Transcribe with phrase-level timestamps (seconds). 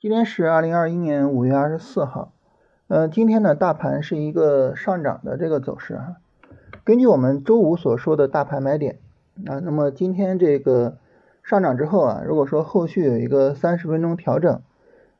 [0.00, 2.32] 今天是二零二一年五月二十四号，
[2.88, 6.16] 呃，今天呢，大盘是一个上涨的这个走势哈。
[6.84, 8.98] 根据我们周五所说的大盘买点
[9.46, 10.96] 啊，那么今天这个
[11.42, 14.62] 上涨之后啊，如果说后续有一个三十分钟调整，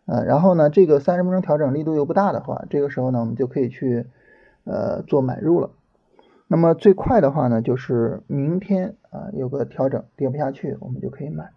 [0.06, 4.06] 呃，然后呢，这个三十分钟调整力度又不大的话，这个时候呢，我们就可以去
[4.64, 5.68] 呃做买入了。
[6.48, 11.50] 那么最快的话呢，就是明天啊有个调整跌不下去，我们就可以买。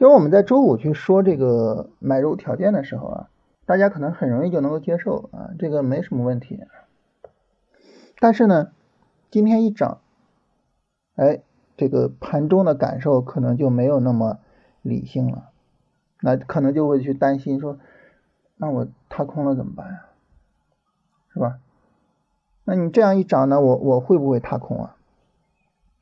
[0.00, 3.28] 就是我们在周五去说这个买入条件的时候啊，
[3.66, 6.58] 大家可能很容易就能够接受啊，这个没什么问题。
[8.18, 8.72] 但是呢，
[9.30, 10.00] 今天一涨，
[11.16, 11.42] 哎，
[11.76, 14.38] 这个盘中的感受可能就没有那么
[14.80, 15.50] 理性了，
[16.22, 17.78] 那可能就会去担心说，
[18.56, 20.06] 那我踏空了怎么办呀？
[21.34, 21.58] 是吧？
[22.64, 24.96] 那你这样一涨呢，我我会不会踏空啊？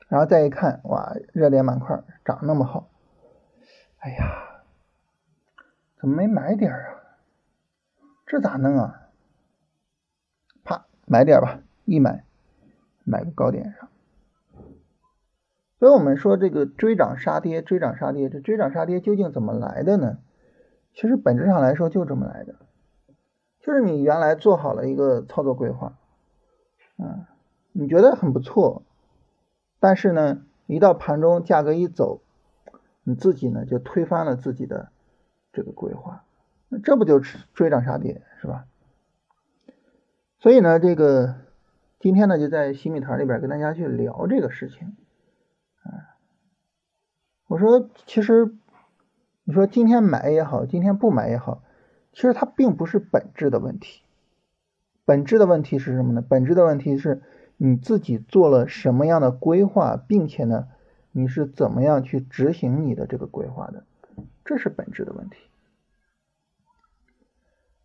[0.06, 2.86] 然后再一看，哇，热点板块涨那么好。
[3.98, 4.62] 哎呀，
[5.98, 7.02] 怎么没买点啊？
[8.26, 9.08] 这咋弄啊？
[10.62, 12.24] 啪，买点吧，一买，
[13.04, 13.88] 买个高点上。
[15.80, 20.18] 所以我们说这个追涨杀跌，追涨杀跌，这追涨杀跌究竟怎么来的呢？
[20.94, 22.54] 其实本质上来说就这么来的，
[23.60, 25.98] 就是你原来做好了一个操作规划，
[26.98, 27.26] 嗯，
[27.72, 28.82] 你觉得很不错，
[29.80, 32.22] 但是呢，一到盘中价格一走。
[33.08, 34.92] 你自己呢就推翻了自己的
[35.54, 36.24] 这个规划，
[36.68, 38.66] 那这不就是追涨杀跌是吧？
[40.38, 41.36] 所以呢，这个
[41.98, 44.94] 今天呢就在新米团里边跟大家去聊这个事情
[45.84, 46.20] 啊。
[47.46, 48.52] 我说，其实
[49.44, 51.62] 你说今天买也好，今天不买也好，
[52.12, 54.02] 其实它并不是本质的问题。
[55.06, 56.20] 本质的问题是什么呢？
[56.20, 57.22] 本质的问题是
[57.56, 60.68] 你自己做了什么样的规划，并且呢？
[61.12, 63.84] 你是怎么样去执行你的这个规划的？
[64.44, 65.36] 这是本质的问题。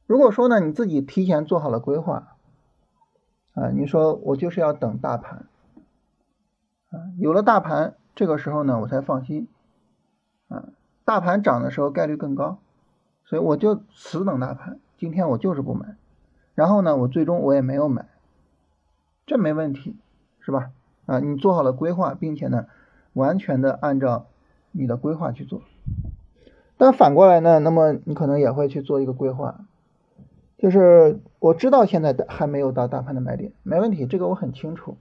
[0.06, 2.38] 如果说呢，你自己提前做好了规划，
[3.54, 5.48] 啊，你说我就是要等大盘，
[6.90, 9.48] 啊，有了大盘，这个时候呢，我才放心，
[10.48, 10.70] 啊，
[11.06, 12.60] 大盘涨的时候概率更高，
[13.26, 14.80] 所以我就死等大盘。
[14.98, 15.98] 今天我就是不买，
[16.56, 18.08] 然后呢，我最终我也没有买，
[19.26, 19.98] 这没问题，
[20.40, 20.72] 是吧？
[21.06, 22.68] 啊，你做好了规划，并且呢。
[23.14, 24.28] 完全的按照
[24.72, 25.62] 你的规划去做，
[26.78, 29.66] 但反过来呢，那么你可能也会去做一个规划，
[30.58, 34.98] 就是我知道现在还没有到大盘的买点，没问题，这个我很清楚。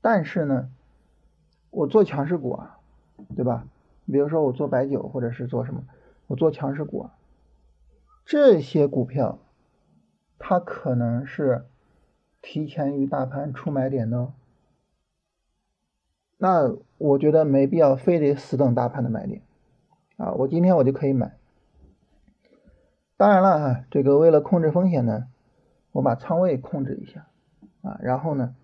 [0.00, 0.68] 但是呢，
[1.70, 2.78] 我做强势股啊，
[3.34, 3.66] 对吧？
[4.06, 5.82] 比如说我做白酒或者是做什么，
[6.28, 7.14] 我做强势股啊，
[8.24, 9.38] 这些股票
[10.38, 11.64] 它可能是
[12.40, 14.32] 提前于大盘出买点的。
[16.42, 19.42] 那我觉得没必要非得死等大盘的买点
[20.16, 21.36] 啊，我今天我就可以买。
[23.16, 25.28] 当然了哈，这个为了控制风险呢，
[25.92, 27.28] 我把仓位控制一下
[27.82, 28.56] 啊，然后呢，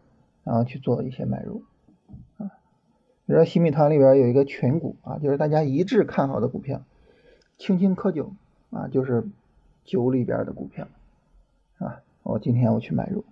[0.42, 1.62] 然后去做一些买入
[2.38, 2.50] 啊。
[3.26, 6.82] 比如说新米团里边有一个群股啊，就是大家一致看好的股票，
[7.58, 8.32] 青青稞酒
[8.70, 9.28] 啊，就是
[9.84, 10.88] 酒里边的股票
[11.78, 13.24] 啊，我今天我去买入。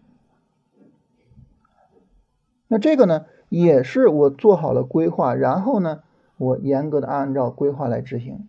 [2.69, 3.27] 那这个呢？
[3.49, 6.03] 也是我做好了规划，然后呢，
[6.37, 8.49] 我严格的按照规划来执行，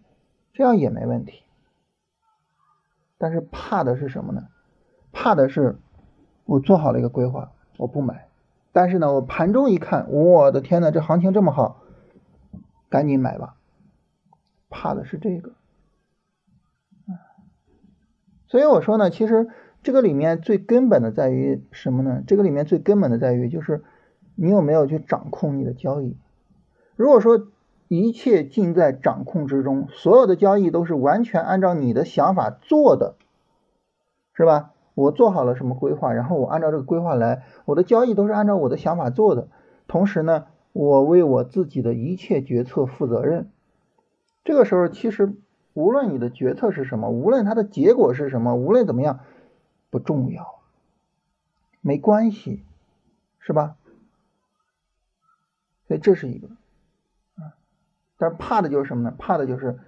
[0.53, 1.44] 这样也没问题。
[3.19, 4.47] 但是怕的是什么呢？
[5.12, 5.78] 怕的是
[6.46, 8.28] 我做好了一个规划，我不买，
[8.72, 11.84] 但是呢，我盘中一看，我的天呐，这行情这么好，
[12.90, 13.56] 赶紧买吧。
[14.69, 15.53] 怕的是这个。
[18.47, 19.47] 所以我说呢，其实
[19.84, 22.24] 这个里面最根本的在于什么呢？
[22.25, 23.84] 这个里面最根本的在于就是。
[24.40, 26.16] 你有没有去掌控你的交易？
[26.96, 27.48] 如果说
[27.88, 33.16] 一切尽在掌控之中，所有的交易都是完全按照你的想法做的，
[34.34, 34.74] 是吧？
[34.94, 39.48] 我做好了什么规划，然后我按照这个规划来，我的交易都是按照我的想法做的。
[39.88, 43.50] 同时呢，我为我自己的一切决策负责任。
[44.44, 45.34] 这个时候，其实
[45.74, 49.22] 无论你的决策是什么，无论它的结果是什么，无论怎么样，
[49.89, 50.60] 不重要，
[51.80, 52.63] 没关系，
[53.39, 53.76] 是吧？
[55.88, 56.48] 所以这是一个
[57.36, 57.56] 啊，
[58.18, 59.16] 但是怕的就是什么呢？
[59.18, 59.80] 怕的就是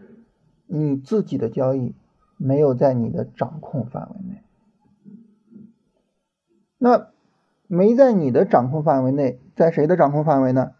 [0.65, 1.93] 你自己的交易
[2.37, 4.43] 没有在你的掌控范围内。
[6.77, 7.11] 那
[7.67, 10.73] 没在你的掌控范围内，在谁的掌控范围呢？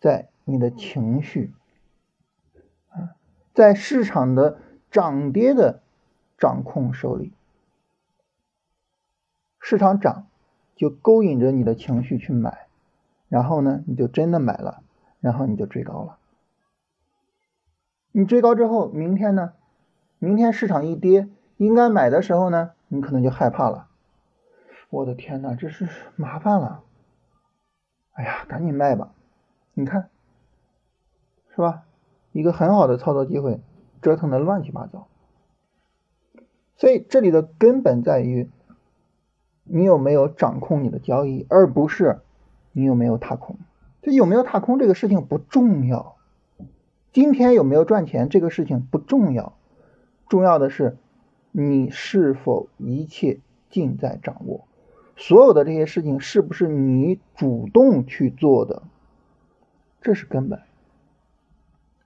[0.00, 1.52] 在你的情绪
[2.90, 3.16] 啊，
[3.52, 4.58] 在市场的
[4.90, 5.82] 涨跌的
[6.38, 7.32] 掌控手里。
[9.60, 10.26] 市场涨
[10.74, 12.66] 就勾引着你的情绪去买。
[13.28, 14.82] 然后呢，你就真的买了，
[15.20, 16.18] 然后你就追高了。
[18.12, 19.54] 你追高之后，明天呢，
[20.18, 23.88] 明天市场一跌，应该买的时候呢，你可能就害怕了。
[24.90, 26.82] 我的天呐，这是麻烦了！
[28.12, 29.12] 哎呀，赶紧卖吧！
[29.72, 30.08] 你看，
[31.50, 31.82] 是吧？
[32.30, 33.60] 一个很好的操作机会，
[34.00, 35.08] 折腾的乱七八糟。
[36.76, 38.48] 所以这里的根本在于，
[39.64, 42.20] 你有没有掌控你的交易，而不是
[42.74, 43.56] 你有没有踏空。
[44.02, 46.16] 这有没有踏空这个事情不重要，
[47.10, 49.54] 今天有没有赚钱这个事情不重要，
[50.28, 50.98] 重要的是
[51.52, 53.40] 你是否一切
[53.70, 54.66] 尽在掌握，
[55.16, 58.82] 所有的这些事情是不是你主动去做的，
[60.02, 60.60] 这是根本。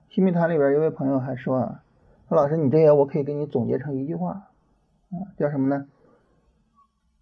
[0.08, 1.82] 新密团里边一位朋友还说啊，
[2.28, 4.50] 说老师你这些我可以给你总结成一句话。
[5.10, 5.86] 啊，叫什么呢？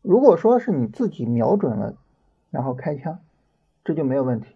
[0.03, 1.95] 如果说是你自己瞄准了，
[2.51, 3.21] 然后开枪，
[3.87, 4.55] 这就没有问题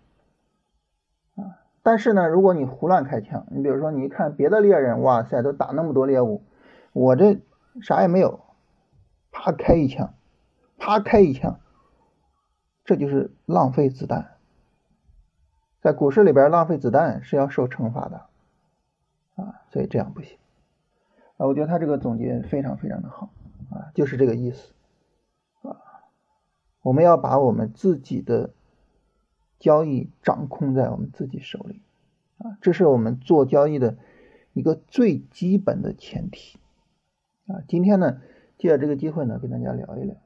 [1.37, 1.63] 啊。
[1.83, 6.43] 但是呢，如果你胡乱开枪，你比如说你一看别的猎人，哇塞，都打那么多猎物，
[6.93, 7.41] 我这
[7.81, 8.41] 啥也没有，
[9.31, 10.15] 啪开一枪，
[10.77, 11.61] 啪开一枪，
[12.85, 14.33] 这就是浪费子弹。
[15.81, 18.27] 在股市里边浪费子弹是要受惩罚的
[19.37, 20.37] 啊，所以这样不行。
[21.37, 23.31] 啊，我觉得他这个总结非常非常的好
[23.71, 24.75] 啊，就是这个意思
[25.63, 25.79] 啊。
[26.83, 28.51] 我们要把我们自己的
[29.61, 31.83] 交易掌控在我们自己手里
[32.39, 33.97] 啊，这是我们做交易的
[34.53, 36.59] 一个最基本的前提
[37.47, 37.63] 啊。
[37.69, 38.21] 今天呢，
[38.59, 40.17] 借着这个机会呢，跟大家聊一聊。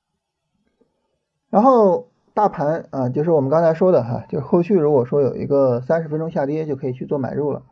[1.51, 7.65] 然后大盘啊，就是我们刚才说的哈，就是后续如果说有一个三十分钟下跌，就可以去做买入了。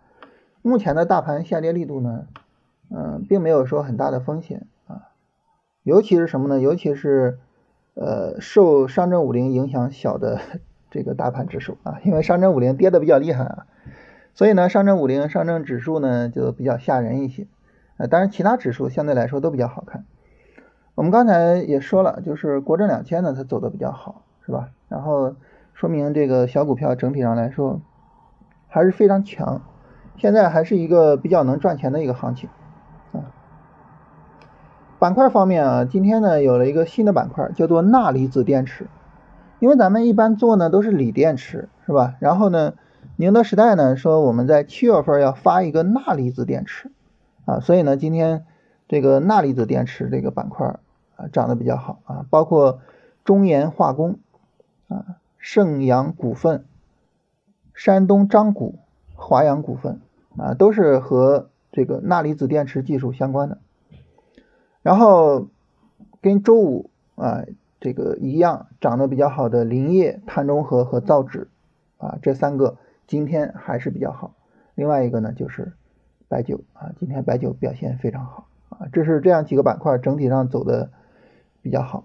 [0.61, 2.27] 目前的大盘下跌力度呢？
[2.95, 5.09] 嗯，并没有说很大的风险啊，
[5.83, 6.61] 尤其是什么呢？
[6.61, 7.39] 尤其是
[7.95, 10.41] 呃受上证五零影响小的
[10.93, 13.67] 这个大盘指数啊，因为上证五零跌的比较厉害啊，
[14.35, 17.47] 所以呢，上证五零、上证指数呢就比较吓人一些
[17.97, 18.07] 啊。
[18.07, 20.05] 当然，其他指数相对来说都比较好看。
[20.95, 24.69] 我们刚才也说了，就是国证两千呢，它走的比较好，是吧？
[24.91, 25.35] 然后
[25.73, 27.81] 说明这个小股票整体上来说
[28.69, 29.63] 还是非常强，
[30.19, 32.51] 现在还是一个比较能赚钱的一个行情
[33.13, 33.33] 啊。
[34.99, 38.87] 板块方面啊，今天呢有了一个新的板块，叫做钠离子电池。
[39.63, 42.17] 因为咱们一般做呢都是锂电池，是吧？
[42.19, 42.75] 然后呢，
[43.15, 46.91] 宁德时代呢说我们在七月份要发一个钠离子电池
[47.45, 48.45] 啊，所以呢今天
[48.89, 50.81] 这个钠离子电池这个板块
[51.15, 52.81] 啊涨得比较好啊，包括
[53.25, 54.19] 中盐化工
[54.89, 56.65] 啊、盛阳股份、
[57.73, 58.81] 山东章谷、
[59.15, 60.01] 华阳股份
[60.37, 63.59] 啊，都是和这个钠离子电池技术相关的。
[64.83, 65.47] 然后
[66.21, 67.45] 跟周五啊
[67.83, 71.49] 这个一样涨得比较好的林业、碳中和和造纸
[71.99, 74.33] 啊这三个今天还是比较好。
[74.75, 75.73] 另外一个呢就是
[76.29, 80.91] 白酒啊，今天白酒表现非常好啊，这是这样几个板块整体上走的
[81.61, 82.05] 比较好。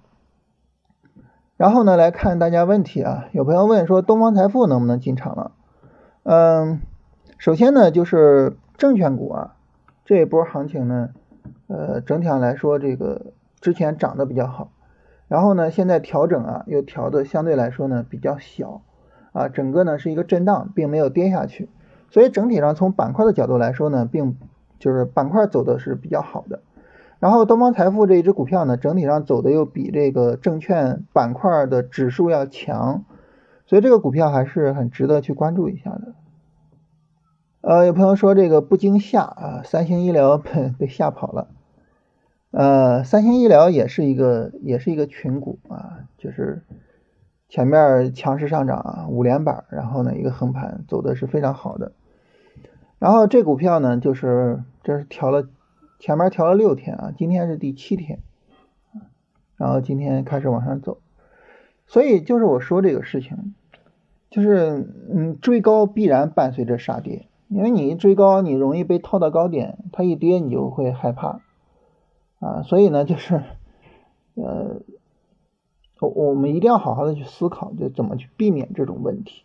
[1.56, 5.51] 然后呢来看大家问题啊，有朋友问说东方财富能不能进场了？
[6.24, 6.81] 嗯，
[7.38, 9.56] 首先呢就是证券股啊
[10.03, 11.12] 这一波行情呢。
[11.68, 14.71] 呃，整体上来说，这个之前涨得比较好，
[15.27, 18.81] 然后呢，现在调整啊，又调的相对来说呢比较小，
[19.34, 21.69] 啊，整个呢是一个震荡，并没有跌下去，
[22.10, 24.38] 所以整体上从板块的角度来说呢，并
[24.79, 26.62] 就是板块走的是比较好的。
[27.19, 33.03] 然后东方财富这一只股票呢，整体上走的又比这个证券板块的指数要强，
[33.65, 36.13] 所以这个股票还是很值得去关注一下的。
[37.62, 41.48] 呃，有朋友说这个不惊吓啊，三星医疗 被被吓跑了。
[42.57, 46.63] 呃，三星医疗也是一个，也是一个群股啊，就是
[47.49, 51.91] 前面强势上涨啊，五连板，然后呢一个横盘走的是非常好的。
[52.97, 55.47] 然后这股票呢，就是这是调了，
[55.99, 58.21] 前面调了六天啊，今天是第七天，
[59.55, 60.97] 然后今天开始往上走，
[61.85, 63.53] 所以就是我说这个事情，
[64.31, 64.83] 就是
[65.13, 67.27] 嗯，追高必然伴随着杀跌。
[67.49, 71.41] 因为你一追高，你容易被套到高点，它一跌你就会害怕
[72.39, 73.44] 啊，所以呢，就是
[74.36, 74.82] 呃，
[76.00, 79.44] 我我们一定要好好的去思考，就怎么去避免这种问题。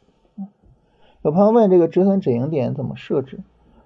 [1.23, 3.41] 有朋友问这个止损止盈点怎么设置？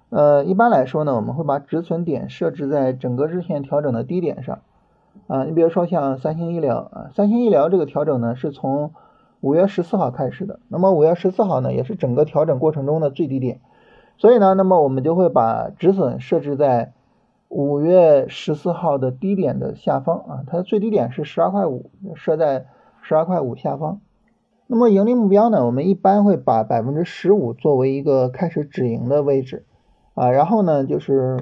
[0.09, 4.59] 呃，一般来说呢，我们会把止损点设置在整个日线调整的低点上
[5.27, 5.43] 啊。
[5.43, 8.91] 你比如说像三星医疗啊，三星医疗这个调整呢是从
[9.39, 13.59] 五月十四号开始的，那么五月十四号呢也是整个调整过程中的最低点。
[14.17, 16.93] 所以呢，那么我们就会把止损设置在
[17.49, 22.65] 五月十四号的低点的下方啊，它的最低点是十二块五，设在
[23.01, 24.01] 十二块五下方。
[24.67, 29.65] 那么盈利目标呢，我们一般会把百分之十五作为一个开始止盈的位置
[30.13, 31.39] 啊，然后呢就是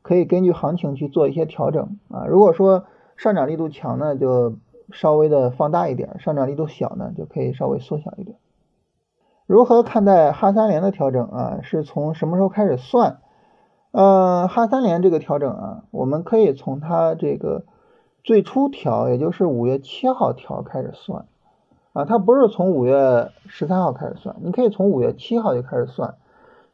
[0.00, 2.24] 可以根据行情去做一些调整啊。
[2.26, 2.84] 如果说
[3.16, 4.56] 上涨力度强呢，就
[4.92, 8.36] 稍微的放大一点；上涨力度小呢，就可以稍微缩小一点。
[9.46, 11.58] 如何看待哈三连的调整啊？
[11.62, 13.18] 是从什么时候开始算？
[13.98, 17.64] 呃，哈三联这个调整啊，我们可以从它这个
[18.22, 21.26] 最初调，也就是五月七号调开始算
[21.94, 26.14] 啊，它不是从五月十三号开始算，你可以从五月七号就开始算。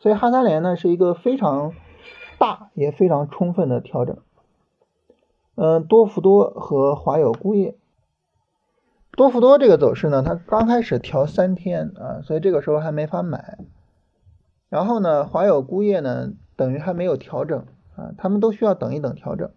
[0.00, 1.73] 所以哈三联呢是一个非常
[2.38, 4.19] 大也非常充分的调整。
[5.54, 7.75] 嗯，多氟多和华友钴业，
[9.12, 13.57] 多氟多这个走势呢，它刚开始调三天啊，所以这个时候还没法买。
[14.69, 16.28] 然后呢，华友钴业呢？
[16.57, 19.51] 等于还没有调整啊，他们都需要等一等调整。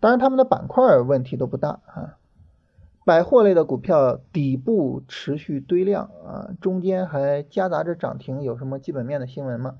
[0.00, 2.18] 当然，他们的板块问题都不大啊。
[3.06, 9.76] 百货类的股票底部持续堆量啊，中间还夹杂着涨停，有什么基本面的新闻吗？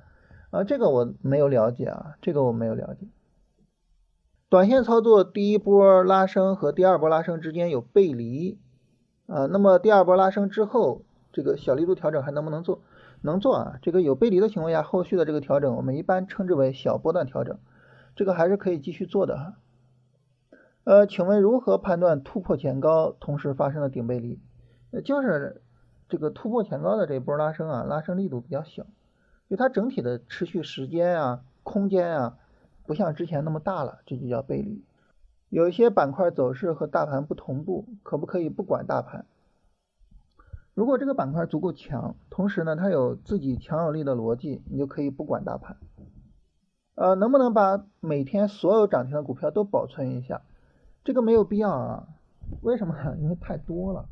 [0.50, 3.06] 啊，这个我没有了解啊，这个我没有了解。
[4.50, 8.58] 短线操作第一波拉升和第二波拉升之间有背离
[9.26, 12.82] 啊，那么第二波拉升之后，这个小力度调整还能不能做？
[13.24, 17.58] 能做啊，这个有背离的情况下，后续的这个调整，我们一般称之为小波段调整，
[18.14, 19.54] 这个还是可以继续做的哈。
[20.84, 24.38] 呃，请问如何判断突破前高同时发生了顶背离？
[24.90, 25.62] 呃，就是
[26.10, 28.82] 这个突破前高的这波拉升啊，拉升力度比较小，
[29.48, 32.36] 因为它整体的持续时间啊、空间啊，
[32.86, 34.84] 不像之前那么大了，这就叫背离。
[35.48, 39.24] 有一些板块走势和大盘不同步，可不可以不管大盘？
[40.74, 45.76] 如果这个板块足够强，同时呢，它有自己强有力的逻辑，你就可以不管大盘。
[46.96, 50.42] 呃，能不能把每天所有涨停的股票都保存一下？
[51.04, 52.08] 这个没有必要啊。
[52.60, 52.94] 为什么？
[53.20, 54.06] 因为太多了，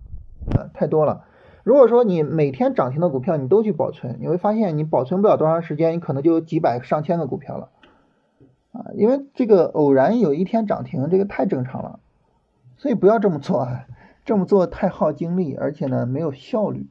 [0.56, 1.24] 啊，太多了。
[1.64, 7.70] 如果说你每天涨停的股票你都去保存，你会发现你保存不了多长时间，你可能就有几百上千个股票了，
[8.72, 12.00] 啊，因为这个偶然有一天涨停，这个太正常了，
[12.76, 13.86] 所以不要这么做啊。
[14.24, 16.86] 这么做太耗精力，而且呢没有效率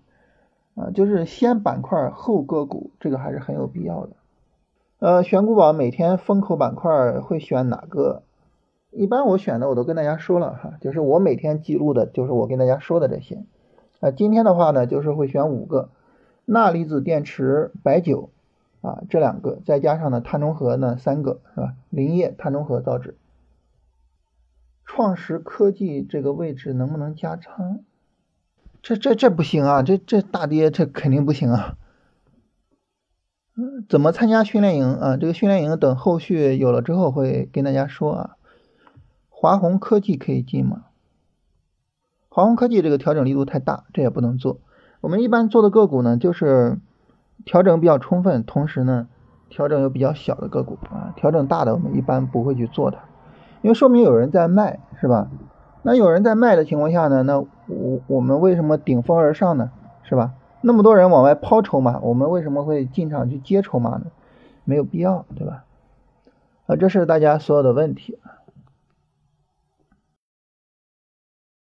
[0.75, 4.11] 啊，就是先板块后个股，这个还是很有必要的。
[4.99, 8.23] 呃，选股宝每天风口板块会选哪个？
[8.91, 13.43] 一般我选的我都跟大家说了哈，就是我每天记录的就是我跟大家说的这些。
[14.01, 15.89] 啊，今天的话呢，就是会选五个：
[16.45, 18.29] 钠离子电池、白酒
[18.81, 21.73] 啊这两个，再加上呢碳中和呢三个是吧？
[21.89, 23.15] 林业、碳中和造纸。
[24.93, 27.79] 创实科技这个位置能不能加仓？
[28.81, 29.81] 这这这不行啊！
[29.81, 31.77] 这这大跌，这肯定不行啊！
[33.55, 35.15] 嗯，怎么参加训练营啊？
[35.15, 38.35] 这个训练营等后续有了之后会跟大家说啊。
[39.29, 40.83] 华虹科技可以进吗？
[42.27, 44.59] 华虹科技这个调整力度太大，这也不能做。
[44.99, 46.79] 我们一般做的个股呢，就是
[47.45, 49.07] 调整比较充分，同时呢
[49.47, 51.13] 调整又比较小的个股啊。
[51.15, 53.05] 调整大的我们一般不会去做它。
[53.61, 55.27] 因为说明有人在卖，是吧？
[55.83, 59.71] 那有人在卖的情况下呢，那我我们为什么顶风而上呢？
[60.03, 60.33] 是吧？
[60.61, 64.03] 那么多人往外抛筹码，我们为什么会进场去接筹码呢？
[64.63, 65.63] 没有必要，对吧？
[66.67, 68.19] 啊，这是大家所有的问题。